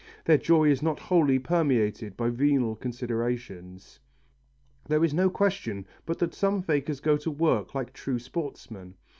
[0.25, 3.99] Their joy is not wholly permeated by venal considerations.
[4.87, 8.95] There is no question but that some fakers go to work like true sportsmen.